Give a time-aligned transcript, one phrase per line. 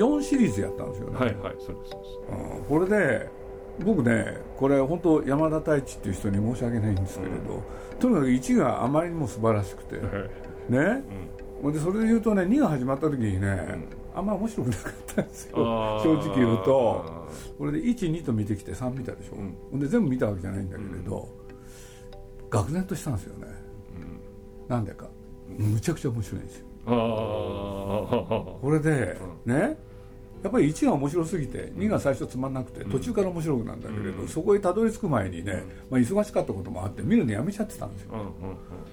[0.00, 1.16] 4シリーズやったんですよね。
[1.18, 2.18] はいはいそうですそうです。
[2.56, 2.64] うん。
[2.64, 3.28] これで
[3.84, 7.62] 僕ねこれ本当山田太一っていう人に申し訳ないんですけれど、
[7.98, 9.96] とにかく1があまりにも素晴らしくて、
[10.68, 11.02] ね、
[11.62, 13.78] ほんでそれで言うとね2が始まった時にね、
[14.14, 15.56] あんま面白くなかったんですよ。
[16.02, 17.28] 正直言うと。
[17.58, 19.54] これで12と見てきて3見たでしょ、ん。
[19.70, 21.28] ほんで全部見たわけじゃないんだけれど、
[22.50, 23.46] 愕然としたんですよね、
[24.68, 25.08] なんでか。
[25.56, 26.66] むちゃくちゃ面白いんですよ。
[26.86, 29.76] これで、ね
[30.42, 38.34] やっぱり1が面白すぎて2が最初つまんなくて途中から面白くなんだけれど、そこへたどり着く前にね、まあ、忙しかったこともあって見るのやめちゃってたんですよ。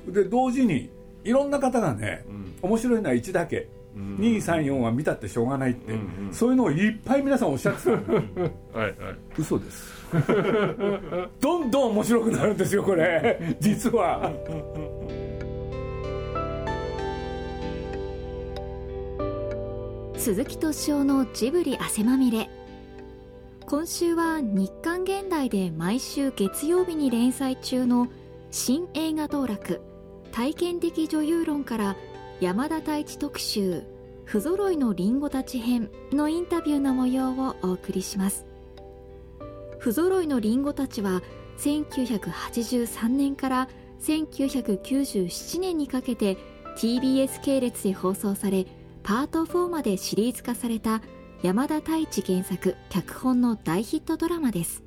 [0.10, 0.90] で同時に
[1.24, 2.26] いろんな方がね、
[2.62, 5.94] 面白いのは1だけ、234は見たってしょうがないって、
[6.32, 7.98] そういうのをいっぱい皆さんおっしゃってたの。
[8.74, 8.96] はいはい。
[9.38, 10.06] 嘘です。
[11.42, 13.58] どんどん面白くなるんですよこれ。
[13.60, 14.32] 実は
[20.18, 22.50] 鈴木敏夫のジブリ汗まみれ。
[23.68, 28.08] 今週は日刊現代で毎週月曜日に連載中の
[28.50, 29.80] 新映画道楽
[30.32, 31.96] 体験的女優論から
[32.42, 33.84] 山田太一特集
[34.26, 38.46] 不揃いのリンゴたち編のインタビューの模様をお送りします。
[39.78, 41.22] 不揃いのリンゴたちは
[41.60, 43.70] 1983年から
[44.02, 46.38] 1997年にかけて
[46.76, 48.66] TBS 系列で放送され
[49.08, 51.02] パート4までシリーズ化された
[51.42, 54.84] 山田太一原作脚本の大ヒットドラマです。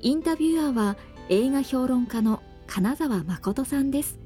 [0.00, 0.98] インタビュアーは
[1.30, 4.18] 映画評論家の金沢誠さんです。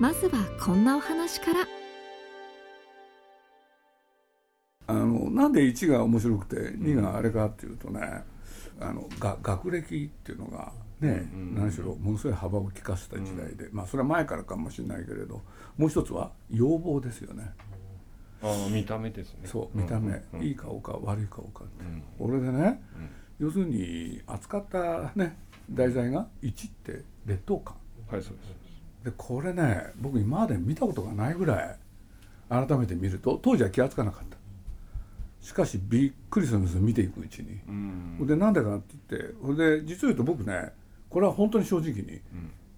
[0.00, 1.68] まずはこんなお話から。
[4.86, 8.24] あのなんで1が面白くて2があれかっていうとね
[8.80, 15.42] あのが学歴っていうのがね、何しろものすごい幅を利かせた時代で、まあそれは前からかもしれないけれど
[15.76, 17.52] もう一つは要望ですよね。
[18.42, 19.40] ああ見た目ですね。
[19.44, 21.84] そう見た目、うんいい顔か悪い顔かって、
[22.18, 22.82] これでね、
[23.38, 25.36] 要するに扱ったね
[25.70, 27.76] 題材が1って劣等感。
[28.10, 28.68] はいそうです
[29.04, 31.76] でこれね僕今まで見たことがないぐらい
[32.48, 34.36] 改めて見ると当時は気が付かなかった。
[35.40, 38.26] しかしびっくりするんですよ見ていくうちに、うん。
[38.26, 40.72] でなんでかって言ってほんで実を言うと僕ね
[41.10, 42.20] これは本当に正直に、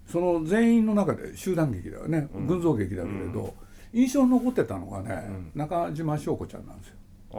[0.05, 3.53] その全員の中で集団劇だよね、群像劇だけれど、
[3.93, 6.95] 印象に残ってたのがね、中島翔子ちゃんなんですよ。
[7.33, 7.37] で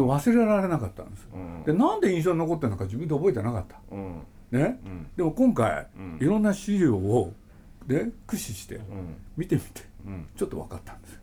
[0.00, 1.28] 忘れられなかったんです
[1.64, 3.80] でなんで印象に残ってるのか自分で覚えてなかった。
[3.92, 4.22] うん。
[4.50, 4.80] ね、
[5.16, 6.18] でも今回、ん。
[6.20, 7.32] いろんな資料を
[7.86, 8.84] で駆使してうん。
[9.36, 10.26] 見てみて、うん。
[10.36, 11.20] ちょっと分かったんですよ。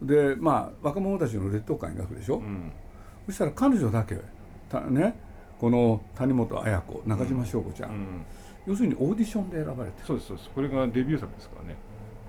[0.00, 0.06] うん。
[0.06, 2.72] でまあ若者たちの劣等感描くでしょ、うん。
[3.26, 4.16] そしたら彼女だけ
[4.70, 5.20] たね？
[5.58, 8.24] この谷本綾子中島翔子ちゃん、うん。
[8.66, 10.50] 要するにオーディションで選ばれてそうですそうです。
[10.50, 11.76] これがデビュー作ですからね。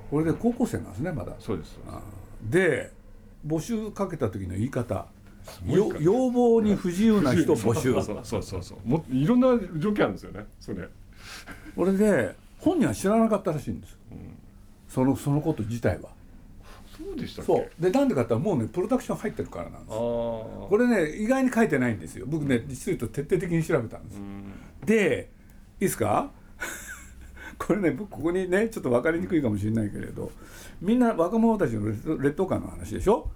[0.09, 1.33] これで高校生なんですねまだ。
[1.39, 1.79] そうですです。
[1.87, 2.01] あ
[2.43, 2.91] で
[3.45, 5.07] 募集かけた時の言い方。
[5.67, 7.93] 要望に不自由な人 募集。
[7.93, 8.87] そうそうそうそう。
[8.87, 10.45] もいろんな条件あるんですよね。
[10.59, 10.87] それ。
[11.75, 13.97] これで本人は知らなかったらしいんです、
[14.89, 16.09] そのそのこと自体は
[17.09, 17.69] そうでしたそう。
[17.81, 22.25] でなんでかってもうねプロダクション入ってるからなんですこれね意外に書いてないんですよ。
[22.27, 24.53] 僕ね実を言うと徹底的に調べたんです、うん。
[24.85, 25.29] で
[25.79, 26.31] いいですか？
[27.57, 30.31] これね僕ここにねちょっと分かりにくいかもしれないけれど
[30.81, 33.29] みんな若者たちの劣劣等感の話でしょ？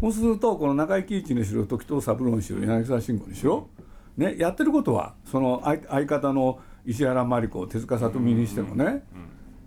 [0.00, 3.68] そうするとこの中井貴一にしろ時藤三郎にしろ柳沢慎吾にしろ、
[4.16, 9.02] ね、やってることはその相相方の石原真理子手塚聡美にしてもね、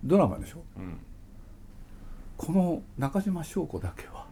[0.02, 0.98] ドラマでしょ、ん
[2.36, 4.26] この中島翔子だけは、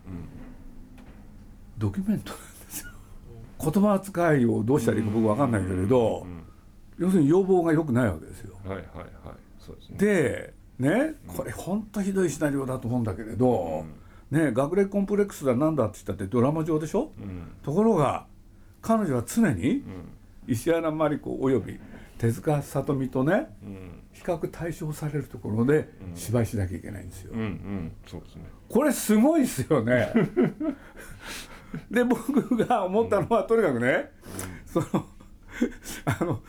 [1.78, 2.90] ドキュメントなんですよ。
[3.60, 6.26] 言葉遣いをどうしたらいいか僕分かんないけれど、
[6.98, 8.56] 要するに要望が良くないわけですよ。
[8.64, 9.36] はいはいはい。
[9.58, 9.96] そうですね。
[9.98, 13.84] でねこれ本当ひどいシナリオだと思うんだけれど、
[14.30, 17.52] ね学歴コンプレックスだなんだって言ったってドラマ上でしょ、うん。
[17.62, 18.26] ところが
[18.80, 19.84] 彼女は常に
[20.48, 21.78] 石原真理子および
[22.22, 24.02] 手塚聡美とねうん。
[24.12, 27.32] 比較対象されるところで芝居しなきゃいけないんですよ。
[27.34, 27.92] うんうん。
[28.06, 28.44] そうですね。
[28.68, 30.12] これすごいですよね。
[31.90, 34.12] で僕が思ったのはとにかくね
[34.66, 34.86] その
[36.04, 36.40] あの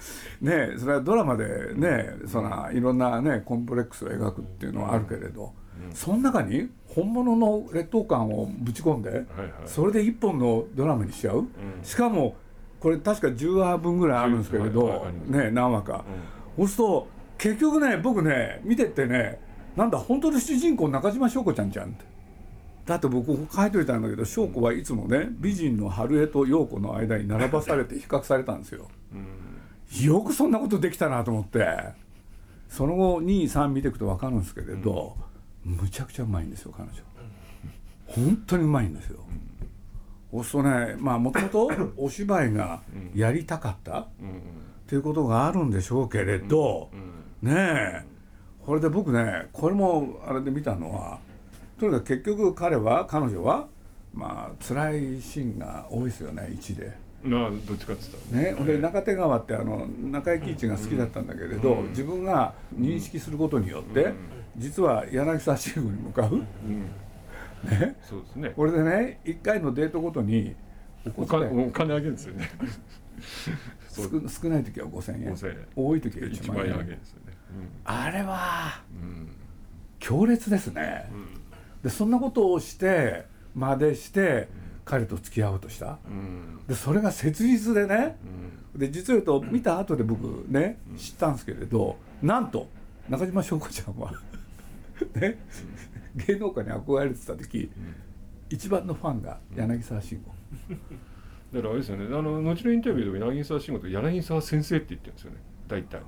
[0.42, 5.54] ねそれはドラマでねそのいろんなねコンプレックスを描くっていうのはあるけれど、
[5.94, 9.24] その中に本物の劣等感をぶち込んで、はい
[9.66, 11.48] それで一本のドラマにしちゃう、
[11.82, 12.36] しかも
[12.84, 16.04] これ確か10話分ぐらいあるんですけれど、はいね何話か、
[16.58, 17.08] そうすると
[17.38, 19.40] 結局ね僕ね見てってね
[19.78, 22.04] なんだ本当の主人公中島翔子ちゃんじゃんって。
[22.86, 28.90] だって僕書いといたんだけど翔子はいつもね美人の春江と陽子の間に並ばされて比較されたんですよ、
[30.02, 31.66] よくそんなことできたなと思って。
[32.68, 35.16] その後23見ていくと分かるんですけれど、
[35.64, 36.92] むちゃくちゃうまいんですよ彼女。
[38.08, 39.20] 本当にうまいんですよ。
[39.53, 39.53] お
[40.42, 42.82] そうねまあもともと お芝居が
[43.14, 44.42] やりたかったっうん。
[44.88, 48.06] ていうことがあるんでしょうけれど、うんねえ
[48.66, 51.20] これで僕ねこれもあれで見たのは
[51.78, 53.68] とにかく結局彼は彼女は
[54.14, 56.92] まあ辛いシーンが多いですよね1で。
[57.24, 58.66] まあどっちかって言ったら。
[58.66, 61.90] ね、で中手川ってあの中井貴一が好きだったんだけれど、うん。
[61.90, 64.14] 自分が認識することによって、うん。
[64.58, 66.44] 実は柳沢慎吾に向かう、うん
[67.64, 68.50] ね、そうですね。
[68.56, 70.56] これでね1回のデートごとに
[71.18, 72.50] お金お金あげるんですよね。
[73.90, 75.34] 少少ない時は5000円。
[75.34, 75.68] 5000円。
[75.76, 77.34] 多い時は1 1万円あげるんですよね。
[77.86, 79.36] あれはうん
[80.00, 81.10] 強烈ですね、
[81.82, 83.26] でそんなことをして
[83.56, 84.50] までして
[84.84, 86.00] 彼と付き合おうとした。
[86.06, 86.60] うん。
[86.68, 88.18] でそれが切実でね。
[88.74, 88.80] うん。
[88.80, 92.68] で実を言うと見た後で僕ね知ったんですけれどなんと
[93.08, 94.12] 中島翔子ちゃんは
[95.16, 95.38] ね
[96.16, 97.72] 芸能界に憧れてた時
[98.50, 100.32] 一番のファンが柳沢慎吾。
[101.54, 102.06] だからあれですよね。
[102.06, 105.38] あの後のインタビューでも柳沢慎吾と柳沢先生って言ってるんですよね。
[105.68, 106.02] 大体。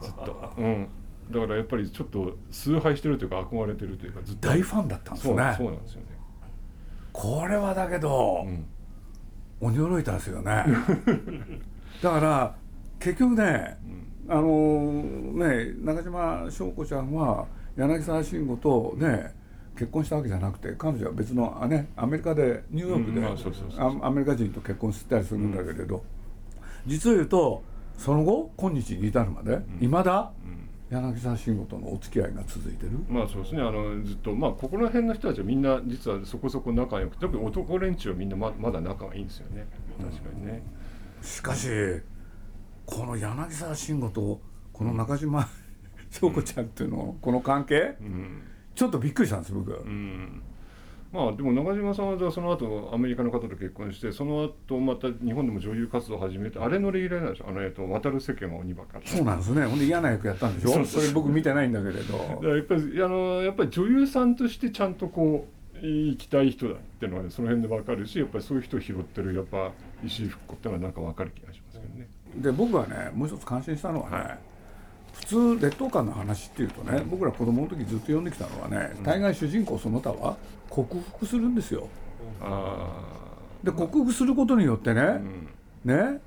[0.00, 0.52] ずっと。
[0.56, 0.88] うん。
[1.30, 4.48] だからやっぱりちょっと崇拝してるというか憧れてるというかずっと。
[4.48, 5.34] 大ファンだったんですね。
[5.34, 6.06] そうなんですよね。
[7.12, 8.66] これはだけど、うん。
[9.60, 10.64] 驚いたんですよね。
[12.02, 12.56] だから
[12.98, 13.78] 結局ね
[14.26, 14.36] うん。
[14.36, 15.02] あの
[15.34, 17.46] ね中島翔子ちゃんは
[17.76, 19.34] 柳沢慎吾とね
[19.76, 26.04] 結婚したわけじゃなくて彼女は別のあねアメリカでニューヨークでアメリカ人と結婚したりするんだけれど、
[26.86, 27.62] 実を言うと
[27.98, 30.68] その後今日に至るまでいま、うん。
[30.90, 32.90] 柳沢慎吾とのお付き合いが続いてる。
[33.08, 33.62] まあそうですね。
[33.62, 39.66] あのずっとまあここら辺の人たちはみんな実はそこそこ仲良く特に男連中はみんなままだ仲がいいんですよね。
[39.98, 40.62] 確かにね、
[41.22, 41.68] しかし
[42.86, 44.40] この柳沢慎吾と
[44.72, 45.48] この中島
[46.10, 48.42] 翔子ちゃんっていうのこの関係うん
[48.74, 49.72] ちょっとびっくりしたんです僕。
[49.72, 50.42] うん。
[51.12, 59.06] まあでも中島さんはじゃあその後アメリカの方と結婚してその後また日本でも女優活動を始めてあれのレギュラーなんですよあのえっと渡る世間は鬼ばかり。
[59.08, 59.64] そうなんですね。
[59.64, 60.84] ほんで嫌な役やったんでしょ？
[60.84, 62.16] それ僕見てないんだけれど。
[62.56, 65.46] やっぱりあのやっぱり女優さんとしてちゃんとこ
[65.80, 69.70] う行きたい人だっていうのはねその辺で分かるしやっぱりそういう人を拾ってるやっぱ
[70.04, 72.08] 石井福子っていうのはなんか分かる気がしますけどね。
[72.38, 74.38] で僕はねもう一つ感心したのはね、はい
[75.26, 80.36] 普通劣等感の話っていうとね僕ら子供の時ずっと読んできたのはね大概主人公その他は
[80.68, 81.88] 克服するんですよ。
[82.40, 82.90] あ
[83.62, 85.20] で克服することによってね、
[85.84, 86.20] ね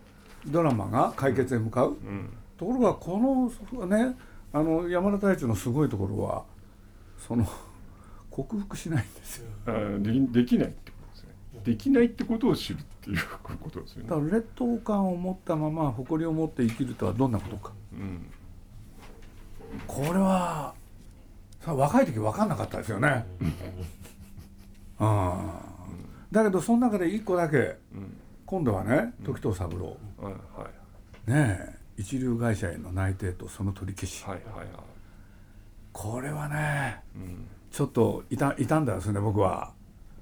[0.48, 2.30] ドラマが解決へ向かう、うん。
[2.58, 4.16] ところがこのね
[4.52, 6.44] あの山田太一のすごいところは
[7.20, 7.48] その
[8.32, 9.46] 克服しないんですよ。
[10.00, 11.30] できないってことですね。
[11.64, 14.10] できないってことを知るっていうことですよね。
[14.10, 17.74] だから劣等感を持ったまま誇りを持って生きるとはどんなことか。
[17.94, 18.32] うん
[19.88, 20.74] これは
[21.62, 23.26] さ若い時分かんなかったですよね。
[25.00, 25.62] ああ
[26.32, 27.62] だけどその中で一個だけう
[27.98, 28.18] ん。
[28.46, 29.98] 今度はね時藤三郎。
[31.26, 34.24] ねえ一流会社への内定とその取り消し。
[35.94, 37.48] これはねうん。
[37.72, 39.72] ちょっと痛傷んだですね僕は。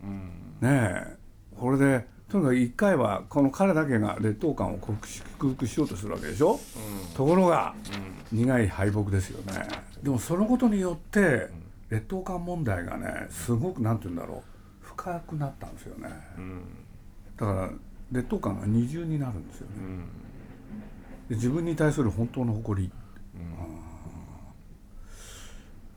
[0.04, 0.30] うん。
[0.62, 1.16] ねえ
[1.60, 6.60] これでとにかく一回はこの彼だけが劣等感を克服しようとするわけでしょ？
[7.16, 7.74] ところが
[8.30, 9.66] 苦い敗北ですよね。
[10.04, 11.48] でもそのことによって
[11.90, 14.44] 劣等感問題がねすごくなんて言うんだろ
[14.84, 14.86] う。
[14.86, 16.10] 深くなったんですよね。
[16.38, 16.62] うんうん
[17.38, 17.70] だから
[18.12, 19.74] 劣等感が二重になるんですよね。
[19.78, 20.06] うん
[21.30, 22.92] で自分に対する本当の誇り。
[23.36, 23.42] うん。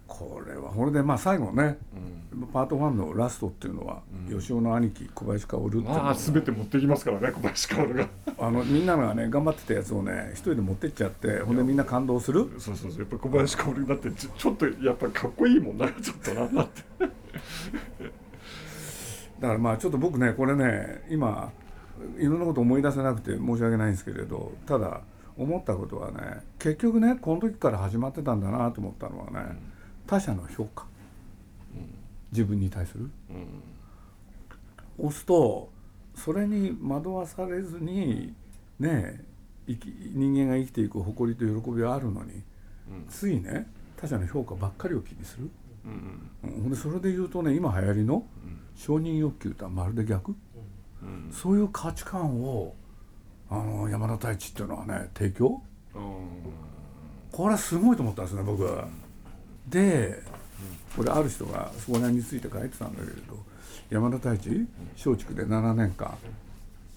[0.06, 6.02] これはこれでまあ最後ねうんパート1のラストっていうのは、吉尾の兄貴小林薫っていうのが。
[6.02, 8.08] まあ全て持ってきますからね小林薫が。
[8.38, 12.50] あのみんながね頑張ってたやつをね一人で持ってっちゃってほんでみんな感動する？
[12.58, 13.00] そうそうそう。
[13.00, 16.82] やっぱり小林薫だってちょっとやっぱりかっこいいもんなちょっとなだって。
[19.40, 21.52] だからまあちょっと僕ねこれね今
[22.18, 25.00] いろんなこと思い出せなくて申し訳ないんですけれどただ
[25.36, 29.56] 思ったことはね結局ねこの時から始まってたんだなと思ったのはね、
[30.08, 30.86] 他者の評価
[32.32, 33.10] 自分に対する。
[33.30, 33.62] うん
[35.00, 35.70] 押すと
[36.16, 38.34] それに惑わされずに
[38.80, 39.24] ね
[39.68, 42.42] 生き人間が生きていく誇りと喜びはあるのに
[42.90, 45.48] うんついね他者の評価ばっかりを気にする、
[45.84, 46.30] うん。
[46.42, 48.24] うん、ほんでそれで言うとね今流行りの
[48.74, 50.34] 承認欲求とはまるで逆、
[51.02, 52.74] うんそういう価値観を
[53.48, 55.62] あの山田太一っていうのはね提供。
[55.94, 56.02] うん。
[57.30, 58.68] これはすごいと思ったんですね僕。
[59.68, 60.22] で
[60.96, 63.36] これある人がそこら辺について書いてたんだけれど
[63.90, 66.16] 山田太一松竹で7年間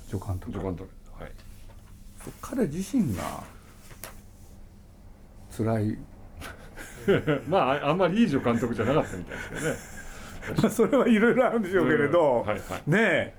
[0.09, 0.51] 助監督。
[0.51, 0.89] 助監督。
[1.19, 1.31] はい。
[2.41, 3.43] 彼自身が
[5.55, 5.97] 辛い。
[7.47, 9.75] まあああんまりいい助監督じゃなかったみたいですけどね。
[10.61, 12.89] まあそれはいろいろあるんでしょうけれど、うんはいはい。
[12.89, 13.33] ねえ。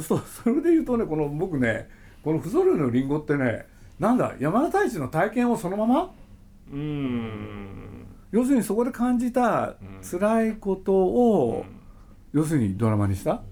[0.00, 1.88] そそれで言うとねこの僕ね
[2.22, 3.66] この不揃いのリンゴってね
[3.98, 6.12] なんだ山田太一の体験をそのまま？
[6.70, 7.95] うーん
[8.32, 11.64] 要するにそこで感じた辛いことを、
[12.32, 13.42] 要するにドラマにした？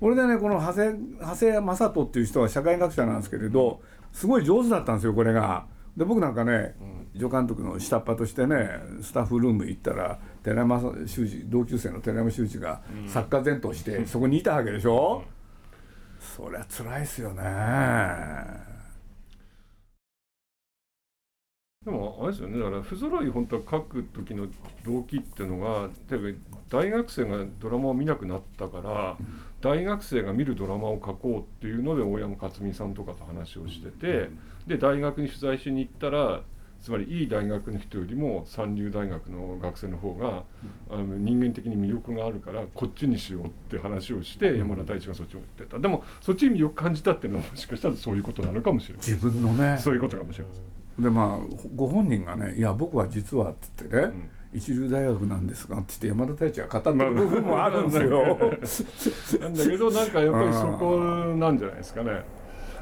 [0.00, 3.80] これでねこの長谷長谷正人っていう人は社会学者なんですけれど
[4.12, 5.66] すごい上手だったんですよこれが。
[5.96, 6.74] で僕なんかね
[7.14, 15.22] 助監督の下っ端としてねスタッフルーム行ったら寺山修司同級生の寺山修司が作家前としてそこにいたわけでしょ？
[16.18, 18.71] そりゃ辛いですよね。
[21.84, 22.58] でもあれですよね。
[22.58, 24.46] だから不揃い本当は書く時の
[24.84, 26.38] 動機っていうのが例えば
[26.70, 29.16] 大学生がドラマを見なくなったから、
[29.60, 34.30] 大学生が見るドラマを書こうっていうので大山克美さんとかと話をしてて、
[34.66, 36.42] で大学に取材しに行ったら
[36.80, 40.44] つまりいい大学の人よりも三流大学の学生の方が、
[40.88, 45.80] あの人間的に魅力があるからこっちにしようって話をして山田太一がそっちを言ってた。
[45.80, 49.78] でもそっちに魅力感じたっていうのはもしかしたらそういうことなのかもしれない自分のね。
[49.78, 50.81] そういうことかもしれません。
[50.98, 54.12] でまあご本人がね「いや僕は実は」っつってね、
[54.52, 59.40] 一流大学なんですが」って言って山田太一が語ってる部分もあるんですよ。
[59.40, 62.22] なんだけどなんかやっぱりそこなんじゃないですかね。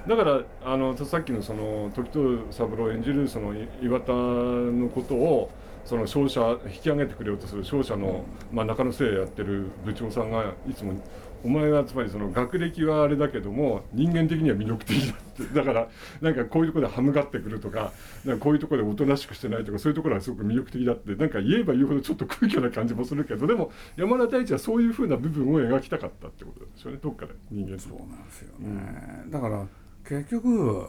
[0.09, 5.50] だからあのさっきのその時藤三郎演じるその岩田のことを
[5.85, 10.95] その商社引き上げてくれようとする商社の、まあ、中野生やってる部長さんがいつも
[11.44, 15.30] 「お前はつまりその学歴はあれだけども人間的には魅力的だ」って。
[15.54, 15.88] だから
[16.20, 17.92] なんかこういうところで歯向かってくるとか
[18.26, 21.14] なんかこういうところでおとなしくしてないとかそういうところはすごく魅力的だって。
[21.14, 26.99] なんか言えば言うほどちょっと空虚な感じもするけどでも山田太一はそういうふうな部分を描きたかったってことですよね。
[27.02, 29.66] どっかで人間そうなんですよね、だから
[30.04, 30.87] 結局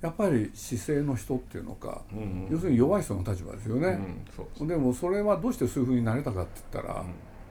[0.00, 2.48] やっぱり姿勢の人っていうのか、うんうん。
[2.50, 4.16] 要するに弱い人の立場ですよね、うん
[4.56, 7.04] そうでもそれはどうしてそういうふうになれたかって言ったら、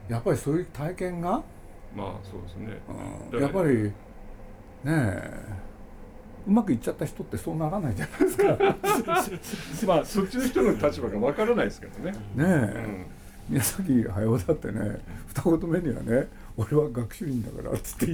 [0.08, 1.42] やっぱりそういう体験が、
[1.94, 2.80] まあそうですね。
[3.32, 3.40] うん。
[3.40, 3.92] やっぱりね
[4.86, 5.68] え。
[6.46, 8.36] うまくいっちゃった人ってそうならないじゃないです
[9.84, 9.86] か。
[9.94, 13.06] まあそっちの人の立場がわからないですけどね、ねうえ、ん、
[13.50, 18.06] 宮崎駿だってね二言目にはね「俺は学習院だから」っつって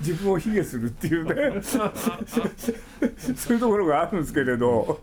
[0.00, 1.60] 自分を卑下するっていうね。
[1.66, 5.00] そういうところがあるんですけれど。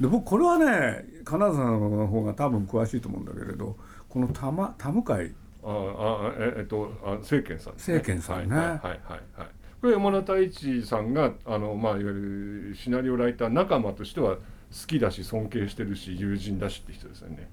[0.00, 3.76] で僕これはね金沢さんの方が多分詳しいと思うんだけれど
[4.08, 7.76] この田間田向会ああええっとあ政権さんね。
[7.78, 8.56] 政権さんね。
[8.56, 8.90] はいはいはい
[9.36, 9.48] はい。
[9.80, 14.40] これ山田太一さんがあのまあいわゆるシナリオライター仲間としては好
[14.86, 17.50] きだし尊敬してるし友人だしって人ですよね。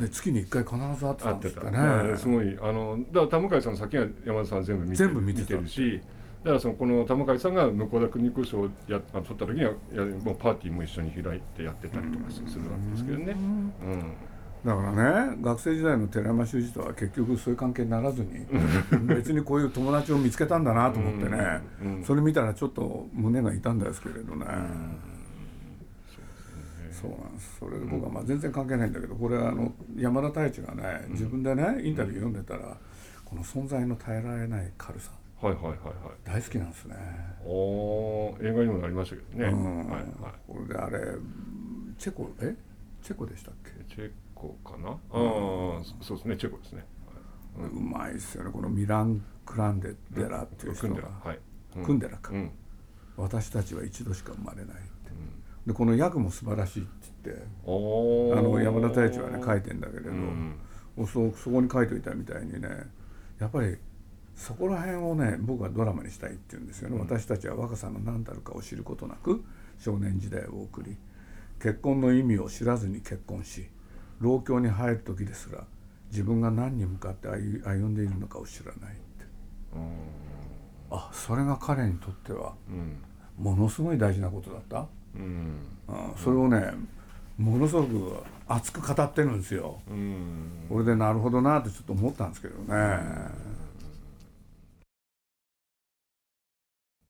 [0.00, 6.00] で月に1回必ず会ってたんですかねだからすごいあのだから田向さんの先は山田さん全部見て全部見てたるし
[6.42, 13.32] だからそのこの田向さんが向田邦子賞を取った時にはやもうパーティーも一緒に開いてやってたりとかするわけですけどね。
[13.32, 14.12] うん
[14.66, 18.44] だからね学生時代の寺山修司とは結局そういう関係にならずに
[19.06, 21.96] 別にこういう友達を見つけたんだなと思ってね、うん。
[21.98, 22.04] うん。
[22.04, 24.44] それ見たらちょっと胸が痛んだですけれどね、
[26.90, 27.56] そうなんです。
[27.60, 32.76] それで僕はまあ全然関係ないんだけどこれはあの山田太一がね自分でねインタビュー読んでたら
[33.24, 35.78] この存在の耐えられない軽さはいはいはいはい。
[36.24, 36.96] 大好きなんですね。
[37.44, 39.50] おー映画にもなりましたけどね。
[39.50, 39.86] うん。
[39.88, 40.06] はいはい。
[40.48, 40.98] これであれ
[41.98, 42.56] チェコえ？
[43.02, 43.70] チェコでしたっけ？
[43.94, 44.10] チェ
[44.62, 44.90] コかな？
[44.90, 44.98] ああ、
[46.02, 46.84] そうですね、チェコですね。
[47.58, 51.08] はうまいですよねこのミラン・クランデデラっていう人が。
[51.24, 51.38] はい。
[51.76, 51.84] うん。
[51.84, 52.50] クンデラか、うん。
[53.16, 54.80] 私たちは一度しか生まれないって、
[55.66, 56.90] でこの役も素晴らしいって
[57.24, 57.68] 言ってあ
[58.42, 60.56] の山田太一はね書いてんだけれど、うん。
[60.98, 62.68] そそこに書いといたみたいにね
[63.38, 63.76] やっぱり
[64.34, 69.44] そこら辺をね僕はドラマにしたいって言うんですよね、私たちは若さの何たるかを知ることなく
[69.78, 70.96] 少年時代を送り
[71.60, 73.66] 結婚の意味を知らずに結婚し
[74.20, 75.64] 老境に入る時ですら
[76.10, 79.26] 自分が何に向かって歩歩んでいるのかを知らないって
[80.90, 82.96] あそれが彼にとってはうん。
[83.38, 85.60] ものすごい大事なことだった、うん。
[85.88, 86.72] うん、それをね
[87.36, 88.16] ものすごく
[88.48, 89.78] 熱く語ってるんですよ。
[89.90, 90.66] うん。
[90.68, 92.98] これでなるほどなってちょっと思ったんですけどね。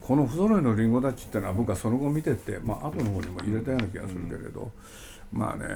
[0.06, 4.70] この不揃いのリンゴたちってのは僕はその後見てって、まあ後の方にも入れたような気がするけれど、
[5.32, 5.66] まあね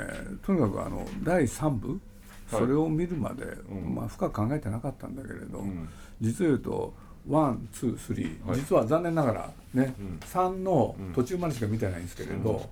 [0.46, 2.60] とにかくあの第3部はい。
[2.60, 3.92] それを見るまで、ん。
[3.92, 5.88] まあ深く考えてなかったんだけれど、ん。
[6.20, 6.94] 実を言うと
[7.28, 8.60] one two three はい。
[8.60, 10.20] 実は残念ながらね、うん。
[10.20, 12.68] 3の途中までしか見てないんですけれど、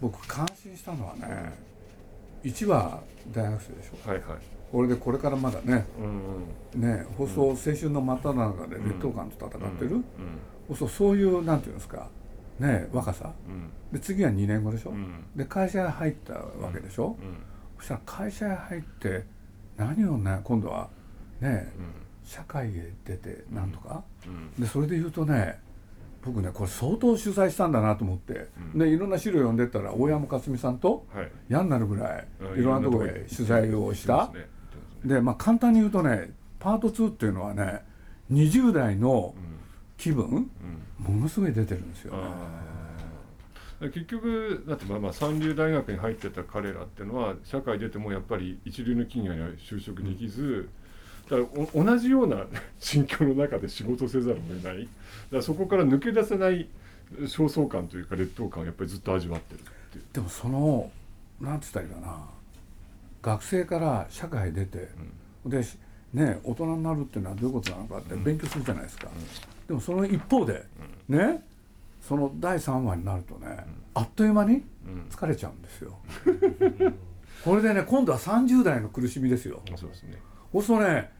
[0.00, 1.58] 僕感心したのはね
[2.44, 3.00] 1は
[3.32, 4.08] 大学生でしょ。
[4.08, 4.38] はいはい。
[4.70, 5.86] これでこれからまだね
[6.74, 6.80] うん。
[6.80, 10.04] ね放送青春の真っ只中で劣等感と戦ってる、うん。
[10.76, 12.08] そうそういうなんていうんですか。
[12.58, 13.32] ね若さ。
[13.48, 13.70] うん。
[13.92, 15.24] で次は2年後でしょ、うん。
[15.34, 17.38] で会社へ入ったわけでしょ、うん。
[17.78, 19.24] そしたら会社へ入って
[19.76, 20.88] 何をね今度は
[21.40, 21.92] ねうん。
[22.24, 24.62] 社会へ出てなんとか、うん。
[24.62, 25.58] でそれで言うとね
[26.22, 31.30] 僕ねこれ相当取材したんだなと思って、でいろんな資料読んでったら大山克美さんとはい。
[31.48, 32.60] 嫌になるぐらいうん。
[32.60, 34.30] いろんなところへ取材をした。
[35.04, 37.82] でまあ簡単に言うとねパート2っていうのはね
[38.32, 39.58] 20代のうん
[40.98, 41.14] うん。
[41.14, 42.18] ものすごい出てるんですよね。
[43.80, 50.68] 結局だってまあまあ三流大学に入ってた彼らっていうのは社会出てもやっぱり一流の企業には就職できず、
[51.30, 52.44] だからお同じような
[52.80, 54.82] 心境の中で仕事せざるを得ない。
[54.82, 54.90] だか
[55.32, 56.68] らそこから抜け出せない
[57.20, 59.62] 焦燥感というか劣等感をやっぱりずっと味わってるっ
[59.92, 60.04] ていう。
[60.12, 60.90] でもその
[61.40, 62.18] なんつったらいいかな。
[63.22, 64.88] 学生から社会へ出て、
[65.46, 65.64] で
[66.12, 69.08] ね大人になるっていうのはどういうことなのかって勉強するじゃないですか、
[69.68, 70.64] でもその一方で、
[71.08, 71.44] ね
[72.00, 75.98] その第3話になるとね、あっという間にうん疲れちゃうんですよ。
[77.44, 79.60] これでね今度は30代の苦しみですよ。
[79.76, 80.18] そうですね。
[80.52, 81.10] そうするとね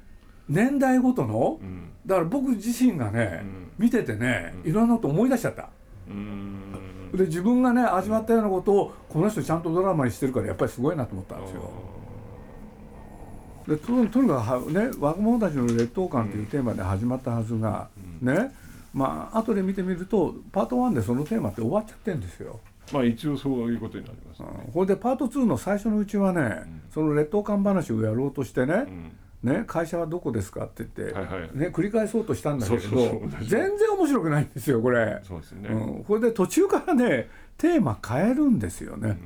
[0.49, 5.69] 年代ごとの、うんだから僕自身がね、うん見ててねいろんなこと思い出しちゃった。
[7.13, 11.71] で自分がね味わったようなことをこの人ちゃんとドラマにしてるからやっぱりすごいなと思ったんですよ。
[13.67, 17.89] でととにかくはね若者たちの劣等感というテーマで始まったはずが、
[18.21, 18.55] ね
[18.95, 22.61] まあ後で見てみるとパート1でそのテーマって終わっちゃってるんですよ。
[22.93, 24.49] まあ一応そういうことになりますね。
[24.67, 35.21] うんこれでパート2の最初のうちはね、その劣等感話をやろうとしてね、うんね会社はどこですかって言って、はいはいね、繰り返そうとしたんだけれど全然面白くないんですよこれ。
[35.23, 35.69] そうですね。
[35.69, 39.19] うん、これで途中からねテーマ変えるんですよね。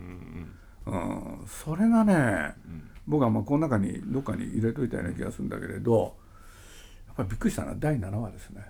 [0.87, 2.55] うんうん、それがね、ん
[3.07, 6.17] 僕はまあこの中にどっかに入れといたような気がするんだけれど
[7.07, 8.63] やっぱりびっくりしたのは第7話ですね。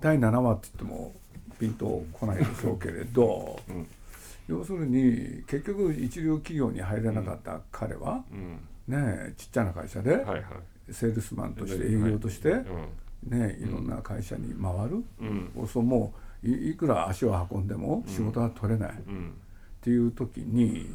[0.00, 1.12] 第7話って言っても
[1.58, 3.86] ピンとこないでしょうけれど、うん
[4.48, 8.58] 要するに結局一流企業に入れなかった彼は、うん。
[8.88, 10.42] ねちっちゃな会社ではいはい。
[10.90, 12.54] セールスマンとして営業として、う
[13.28, 13.38] ん。
[13.38, 15.68] ね、いろんな会社に回る、うん。
[15.68, 19.28] そうもういいくら足を運んでも仕事が取れない、うん。
[19.28, 19.30] っ
[19.82, 20.86] ていう時に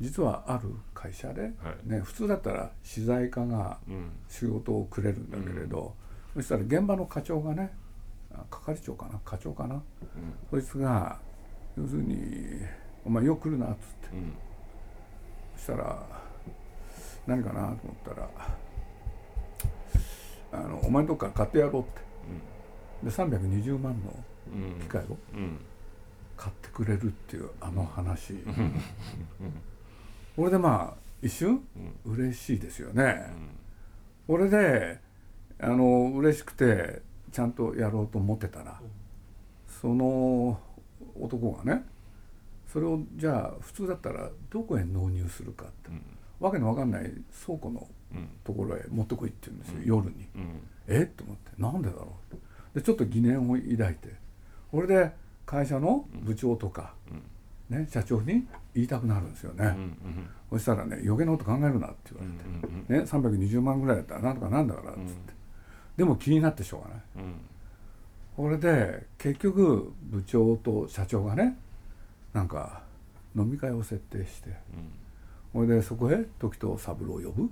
[0.00, 1.52] 実はある会社で、はい
[1.90, 4.10] ね、普通だったら資材課がうん。
[4.28, 5.94] 仕事をくれるんだけれど、
[6.38, 7.72] そしたら現場の課長がね
[8.32, 9.18] あ係長かな？
[9.24, 9.82] 課長かな、
[10.50, 11.18] そいつが
[11.76, 12.60] 要するに
[13.04, 14.16] 「お前よく来るな」っつって。
[14.16, 14.32] うん。
[15.56, 16.06] そしたら
[17.26, 18.30] 何かなと思ったら
[20.52, 22.00] 「あのお前のとこから買ってやろう」って。
[23.02, 24.78] で320万のうん。
[24.80, 25.58] 機械をうん。
[26.36, 28.44] 買ってくれるっていうあの話、
[30.36, 31.66] これでまあ一瞬？
[32.04, 33.26] 嬉しいですよね、
[34.28, 35.00] これで
[35.60, 38.80] あの嬉しくてちゃんとやろうと思ってたら、
[39.80, 40.58] その
[41.20, 41.84] 男がね
[42.66, 45.90] それをじゃあ普通だったらどこへ納入するかって、
[46.40, 47.12] わけのわかんない
[47.44, 48.26] 倉庫のうん。
[48.42, 50.26] ところへ持ってこいって言うんですよ、夜に。
[50.34, 50.60] うん。
[50.86, 51.02] え？
[51.02, 51.50] っと思って。
[51.58, 52.34] なんでだろう？
[52.34, 52.42] って
[52.80, 54.14] でちょっと疑念を抱いて。
[54.72, 55.12] これで
[55.44, 56.94] 会社の部長とか、
[57.68, 60.30] ね、社長に言いたくなるんですよね、うん。
[60.50, 62.24] そしたらね余計なこと考えるなって言わ
[62.88, 65.32] れて、ね、320万ぐらいだったらなんとかなんだからっつって、
[65.98, 67.02] でも気になってしょうがない。
[67.16, 67.34] うん。
[68.36, 71.58] これで結局部長と社長がね
[72.32, 72.82] なんか
[73.36, 74.50] 飲み会を設定して
[75.52, 77.50] これでそこへ時藤三郎を呼ぶ、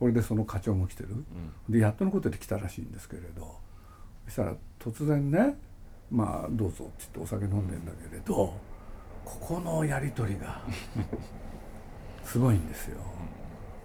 [0.00, 1.08] これでその課長も来てる、
[1.68, 3.58] でやっとのことで来たらしいんですけれど
[4.24, 5.58] そしたら突然ね
[6.10, 8.58] 「まあどうぞ」って言ってお酒飲んでんだけれどこ
[9.38, 10.62] このやり取りが
[12.24, 12.96] すごいんですよ。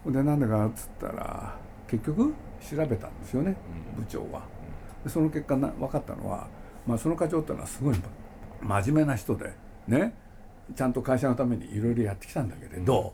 [0.06, 3.56] でなんでかっつったら結局調べたんですよね
[3.96, 4.42] 部長は。
[5.04, 6.48] でその結果な分かったのは、
[6.86, 7.96] まあ、その課長っていうのはすごい
[8.62, 9.54] 真面目な人で
[9.88, 10.14] ね。
[10.76, 13.14] ちゃんと会社のためにいろいろやってきたんだけれど、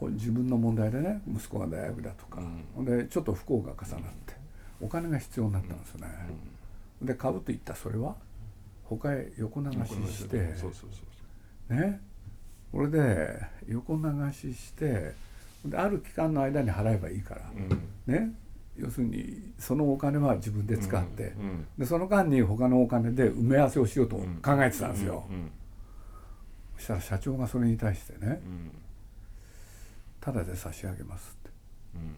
[0.00, 2.42] こう自分の問題でね息子が大学だとか、
[2.74, 2.84] ほん。
[2.84, 4.34] でちょっと不幸が重なって
[4.80, 6.08] お金が必要になったんですよね。
[7.00, 8.16] で買うと言ったそれは
[8.82, 9.76] 他へ横流し
[10.12, 10.52] して
[11.68, 12.00] ね。
[12.72, 15.14] これで横流ししてで
[15.74, 17.50] ある期間の間に払えばいいから、
[18.06, 18.32] ね。
[18.76, 25.50] 要するにそのお金は自分で使って、うんでその間に他のお金で埋め合わせをしようと考えてたんですよ、うん
[26.76, 28.70] そしたら社長がそれに対してねうん
[30.20, 31.50] 「ただで差し上げます」って。
[31.96, 32.16] うん。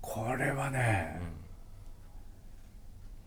[0.00, 1.20] これはね、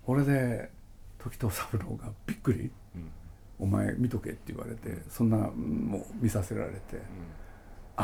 [0.06, 0.72] これで
[1.20, 2.72] 時藤三郎がびっくり。
[2.96, 3.12] うん
[3.62, 7.00] 「お前見とけ」って言われてそんなもう見させられて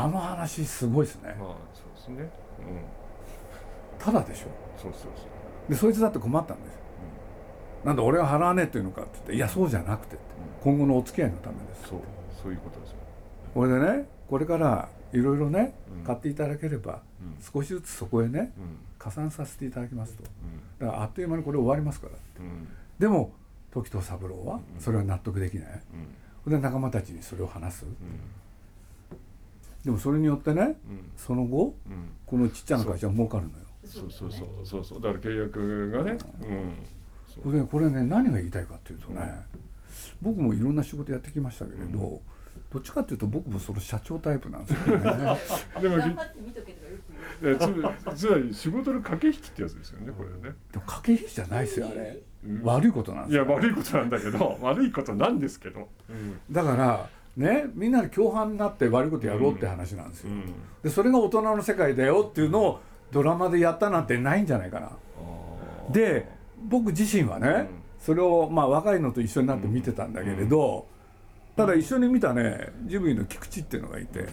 [0.04, 1.34] あの話すごいですね。
[1.38, 2.30] まあそうですね。
[2.60, 4.04] うん。
[4.04, 4.46] ただでしょ。
[4.80, 5.70] そうそうそう。
[5.70, 6.80] でそいつだって困ったんですよ、
[7.84, 10.24] なんで俺が払わねえっていうのかって言って「いやそうじゃなくて」って。
[10.62, 12.00] 今後のお付き合いのためですそう。
[12.42, 12.96] そういうことですよ。
[13.54, 16.04] これでねこれからいろいろねうん。
[16.04, 17.36] 買っていただければうん。
[17.42, 18.78] 少しずつそこへねうん。
[18.98, 20.24] 加算させていただきますと。
[20.24, 20.86] うん。
[20.86, 22.68] だからあっという間にこれ終わりますからうん。
[22.98, 23.32] でも
[23.70, 25.82] 時藤三郎はそれは納得できない。
[26.46, 26.52] うん。
[26.52, 27.84] で仲間たちにそれを話す。
[27.84, 27.92] うん
[29.84, 31.10] でもそれによってねうん。
[31.16, 32.10] その後うん。
[32.26, 33.56] このちっちゃな会社は儲かるのよ。
[33.84, 34.84] そうそうそうそう。
[34.84, 36.18] そうだから契約がねうん
[37.26, 37.44] そう。
[37.44, 39.20] これこれね何が言いたいかっていうとね
[40.20, 42.20] 僕もいろんな仕事やってきましたけれど
[42.72, 45.04] どっちかっていうと僕もその社長タイプなんですよね。
[45.80, 47.02] でも頑張って見とけとかよく
[47.42, 47.58] 言う。
[47.58, 50.54] でつつまり仕事の駆け引きってやつですよねこれね。
[50.72, 52.22] でも駆け引きじゃないですよあれ。
[52.44, 52.62] うん。
[52.62, 53.44] 悪いことなんですよ。
[53.44, 55.88] いや悪いことなんだけど悪いことなんですけど。
[56.10, 56.38] うん。
[56.50, 57.08] だから
[57.38, 60.54] ねみんなで共犯になって悪いことやろうって話なんですよ、うん。
[60.82, 62.80] でそれが大人の世界だよっていうのを
[63.12, 64.86] ドラマでやったなんてないんじゃないかな。
[64.86, 65.92] あー。
[65.92, 66.28] で
[66.68, 67.68] 僕自身はね、うん。
[68.00, 70.88] それをまあ若いのと一緒になって見てたんだけれど、
[71.56, 74.26] ただ一緒に見たねジブリの菊池っていうのがいて、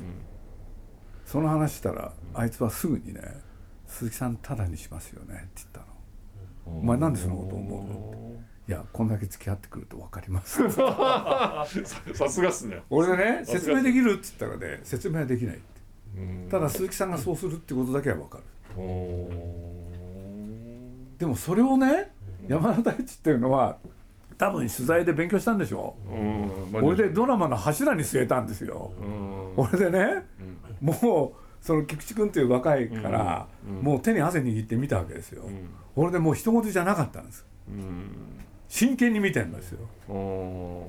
[1.25, 3.21] その話したらあいつはすぐにね
[3.87, 5.85] 「鈴木さんタダにしますよね」って言ったの。
[6.67, 6.79] うん。
[6.81, 10.57] お前なんでそのこと思いやこんだけ付き合ってくると分かります。
[10.71, 11.65] さ
[12.15, 12.81] さすがっすね。
[12.89, 13.45] 俺でね。
[13.45, 15.63] 説明できるって言ったらね説明はできないって。
[16.17, 16.49] うん。
[16.49, 18.43] ただ鈴木さんがそうするってことだけは分かる。
[21.19, 22.11] でもそれをね
[22.47, 23.77] 山田大地っていうのは
[24.37, 25.95] 多分取材で勉強したんでしょ。
[26.73, 28.91] う俺でドラマの柱に据えたんですよ。
[28.99, 29.53] うん。
[29.57, 30.25] 俺でね
[30.81, 30.87] うん。
[30.87, 33.75] もうその菊池君っていう若いからうん。
[33.83, 35.43] もう手に汗握って見たわけですよ。
[35.43, 35.69] うん。
[35.95, 37.45] 俺でもう人事じゃなかったんです。
[37.69, 39.79] うん真剣に見てるんですよ。
[40.09, 40.85] お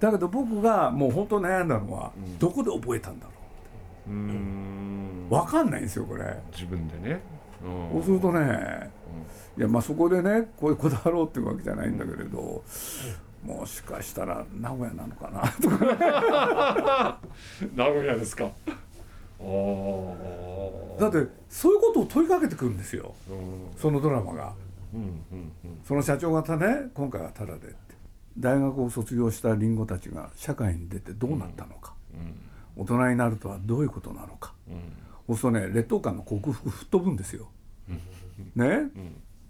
[0.00, 2.38] だけど僕がもう本当悩んだのはうん。
[2.38, 5.26] どこで覚えたんだろーうん。
[5.30, 6.24] う分かんないんですよこれ。
[6.52, 7.20] 自分でね。
[7.92, 8.90] そうするとね
[9.56, 12.62] いやまあそこでねこういうこだわろうっていうわけじゃないんだけれど
[13.44, 17.18] もしかしたら名古屋なのかなとか
[17.74, 18.44] 名古屋ですか。
[18.44, 18.50] だ
[21.08, 23.14] ってそういうことを問いかけてくるんですよ。
[23.30, 23.76] うん。
[23.76, 24.52] そのドラマが
[25.84, 27.76] その社長がたね今回はタダでって。
[28.38, 32.34] 大学を卒業したリンゴたちが社会に出てどうなったのか、うん
[32.80, 34.52] 大人になるとはどういうことなのか。
[34.68, 34.74] うん。
[35.26, 37.48] そうするとね劣等感の克服吹っ飛ぶんですよ。
[38.54, 38.90] ね、うん。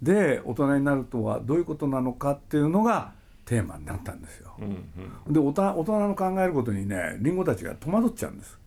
[0.01, 3.13] で大人になるとはどういうことなのかっていうのが
[3.45, 4.55] テーマになったんですよ。
[4.59, 8.57] うんで大人大人の考えることにねリンゴたちが戸惑っちゃうんです。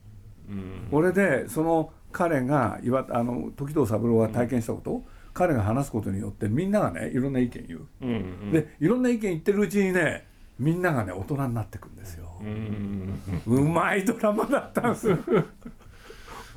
[0.48, 0.88] うん。
[0.92, 5.02] これでその彼が岩あの時藤三郎が体験したこと、
[5.34, 7.86] 彼が話すことによってみんながねいろんな意見言う。
[8.02, 8.12] うんう
[8.46, 8.52] ん。
[8.52, 10.26] でいろんな意見言ってるうちにね
[10.58, 12.28] みんながね大人になってくんですよ。
[12.40, 13.18] うん。
[13.46, 15.18] うまいドラマだったんですよ。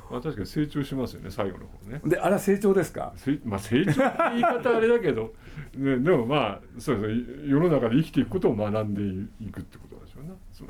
[0.08, 2.00] まあ確かに成長しますよね最後の方ね。
[2.04, 3.12] であれは成長ですか？
[3.16, 5.34] せまあ成長って言い方あれだけど、
[5.74, 7.48] ね、でもまあそうですね。
[7.48, 9.02] 世の中で生きていくことを学んで
[9.44, 10.30] いくってことでしょうね。
[10.52, 10.68] そう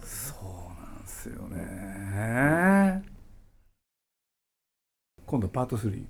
[0.80, 3.02] なんですよね。
[5.26, 6.02] 今度パート3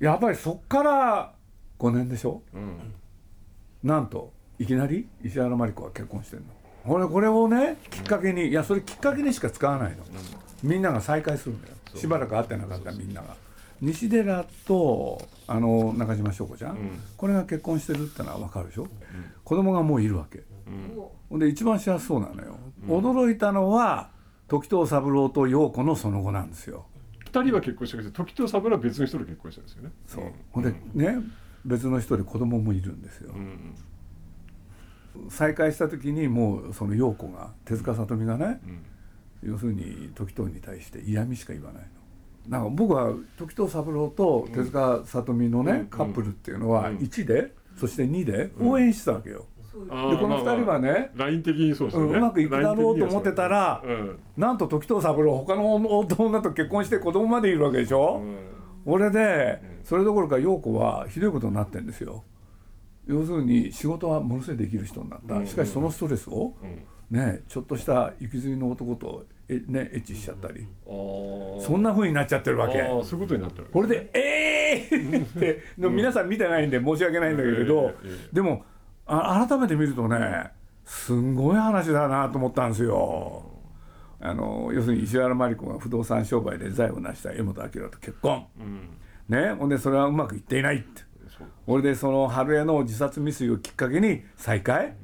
[0.00, 1.32] やっぱりそっから
[1.78, 2.42] 5年でしょ？
[2.54, 2.94] うん。
[3.82, 6.46] なんといきなり石原真理子は結婚してんの。
[6.84, 10.04] これこれをねきっかけにいやそれきっかけにしか使わないの。
[10.62, 11.74] みんなが再会するんだよ。
[11.94, 13.36] しばらく会ってなかったみんなが。
[13.80, 17.00] 西寺とあの中島翔子ちゃん、うん。
[17.16, 18.86] これが結婚してるってのは分かるでしょ、
[19.44, 20.38] 子供がもういるわけ。
[20.38, 20.96] うん。
[21.28, 22.56] ほんで一番幸せそうなのよ、
[22.86, 24.10] 驚いたのは
[24.48, 26.86] 時藤三郎と陽子のその後なんですよ。
[27.18, 29.90] 二人は結婚してるけど時と三郎は別の人と結婚したんですよね。
[30.06, 31.18] そう、ほんでね
[31.64, 33.74] 別の人で子供もいるんですよ、うん。
[35.30, 38.60] 再会した時にもうその陽子が手塚さとみがね
[39.42, 39.50] うん。
[39.50, 41.88] 要するに時藤に対して嫌味しか言わないの。
[42.48, 45.86] なんか僕は時藤三郎と手塚さとみのね、うん。
[45.86, 46.96] カップルっていうのはうん。
[46.96, 58.53] 1で、そして2で応援してたわけよ、でこの2人はね、ライン的にそうですよね、うんうまくいくだろうと思ってたらライン的にはなんと時藤三郎他の女と結婚して子供までいるわけでしょ、うん
[58.86, 62.24] 俺でそれどころか陽子はひどいことになってんですよ。
[63.06, 65.46] 要するに仕事はものすごいできる人になった、うん。
[65.46, 66.82] しかしそのストレスをうん。
[67.10, 70.66] ねちょっとした行きずりの男とえ、ね、エッチしちゃったり。
[70.86, 72.78] そんな風になっちゃってるわけ。
[73.04, 73.66] そういうことになってる。
[73.72, 78.64] これで「えー!」っての皆さん見てないんで申し訳ないんだけれど、ええええでも
[79.06, 80.50] あ改めて見るとね
[80.84, 83.53] すんごい話だなと思ったんですよ。
[84.24, 88.46] あの要するに石原真理子が不動産商売で財を成した江本明と結婚。
[88.58, 88.88] うん。
[89.28, 91.02] ねほんでそれはうまくいっていないって。
[91.66, 94.96] 俺でその春江の自殺未遂をきっかけに再会。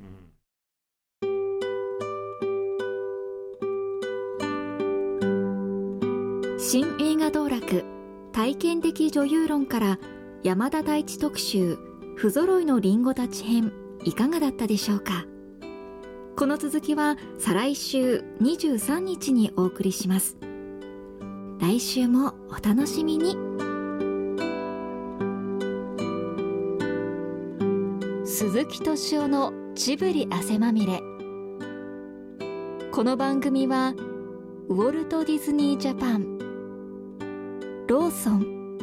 [6.58, 7.84] 新映画道楽
[8.32, 9.98] 体験的女優論から
[10.42, 11.78] 山田太一特集
[12.16, 13.72] 不揃いのリンゴたち編
[14.04, 15.24] いかがだったでしょうか？
[16.36, 20.36] この続きは再来週23日にお送りします。
[21.60, 23.36] 来週もお楽しみに。
[28.24, 31.00] 鈴木敏夫のジブリ汗まみれ。
[32.90, 33.94] この番組は
[34.68, 36.38] ウォルト・ディズニー・ジャパン
[37.86, 38.78] ローソン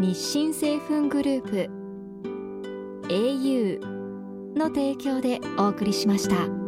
[0.00, 1.70] 日清製粉グループ
[3.08, 3.93] au
[4.54, 6.63] の提供でお送りしました。